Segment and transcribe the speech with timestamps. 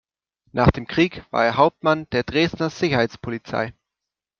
[0.51, 3.75] Nach dem Krieg war er Hauptmann der Dresdner Sicherheitspolizei.